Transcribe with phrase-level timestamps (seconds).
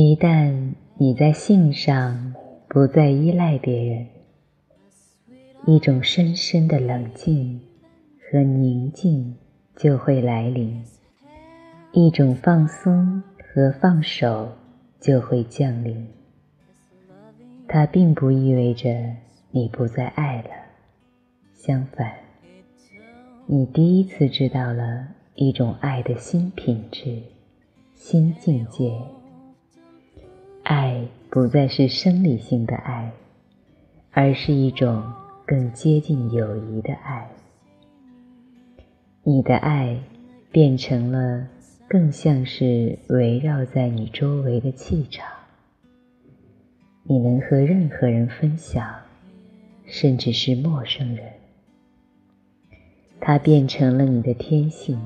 [0.00, 2.32] 一旦你在性上
[2.68, 4.06] 不再依赖别人，
[5.66, 7.60] 一种深深的冷静
[8.30, 9.34] 和宁静
[9.74, 10.80] 就会来临，
[11.90, 14.52] 一种放松和放手
[15.00, 16.06] 就会降临。
[17.66, 18.88] 它并不意味着
[19.50, 20.50] 你不再爱了，
[21.52, 22.08] 相反，
[23.46, 27.20] 你第一次知道了一种爱的新品质、
[27.96, 28.92] 新境界。
[31.30, 33.12] 不再是生理性的爱，
[34.12, 35.02] 而是一种
[35.46, 37.28] 更接近友谊的爱。
[39.22, 40.00] 你的爱
[40.50, 41.46] 变成了
[41.86, 45.26] 更像是围绕在你周围的气场，
[47.02, 48.90] 你能和任何人分享，
[49.84, 51.26] 甚至是陌生人。
[53.20, 54.98] 它变成了你的天性，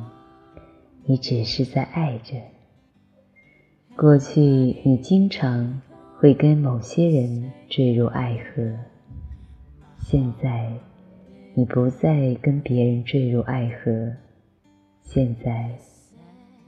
[1.05, 2.37] 你只是在爱着。
[3.97, 4.41] 过去，
[4.85, 5.83] 你经常
[6.23, 8.63] 会跟某些人坠入爱河。
[9.99, 10.73] 现在，
[11.53, 13.91] 你不再跟别人坠入爱河。
[15.01, 15.69] 现在，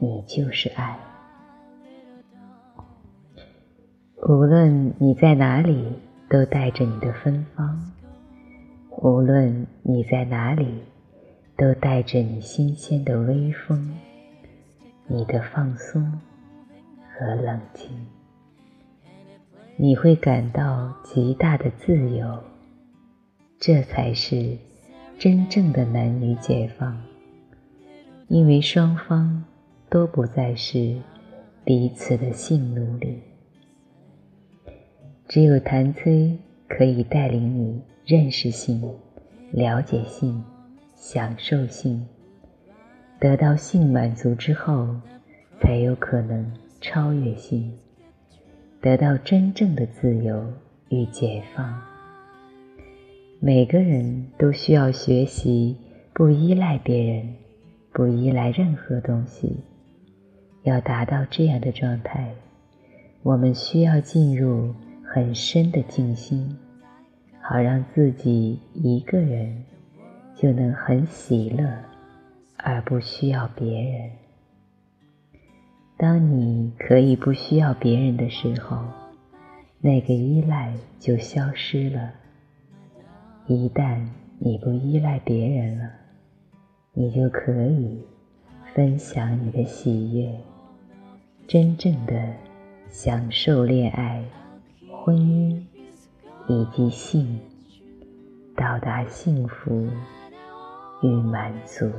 [0.01, 0.99] 你就是爱。
[4.27, 7.79] 无论你在哪里，都带着你的芬芳；
[9.05, 10.83] 无论你在哪里，
[11.57, 13.97] 都带着你新鲜的微风，
[15.07, 16.03] 你的放松。
[17.17, 17.89] 和冷静，
[19.77, 22.43] 你会感到极大的自由。
[23.59, 24.57] 这才是
[25.19, 27.01] 真正的男女解放，
[28.29, 29.45] 因为双方
[29.89, 30.97] 都不再是
[31.65, 33.21] 彼此的性奴隶。
[35.27, 36.37] 只有谭崔
[36.69, 38.83] 可以带领你认识性、
[39.51, 40.45] 了解性、
[40.95, 42.07] 享受性，
[43.19, 44.95] 得到性满足之后，
[45.61, 46.53] 才有可能。
[46.81, 47.73] 超越性，
[48.85, 50.45] 得到真正的自由
[50.91, 51.81] 与解放。
[53.41, 55.75] 每个人都需要学习
[56.13, 57.35] 不依赖别人，
[57.95, 59.57] 不依赖任何东西。
[60.65, 62.31] 要达到这样的状态，
[63.23, 66.55] 我们需要进入很深的静心，
[67.41, 69.65] 好让自己一个人
[70.37, 71.67] 就能很喜乐，
[72.59, 74.11] 而不需要别人。
[76.05, 78.77] 当你可以不需要别人的时候，
[79.81, 82.13] 那个依赖就消失了。
[83.47, 84.07] 一旦
[84.39, 85.91] 你不依赖别人了，
[86.93, 88.05] 你就可以
[88.75, 90.31] 分享你的喜悦，
[91.47, 92.35] 真正的
[92.91, 94.23] 享受恋爱、
[94.91, 95.59] 婚姻
[96.49, 97.41] 以及性，
[98.55, 99.89] 到达幸福
[101.03, 101.91] 与满足。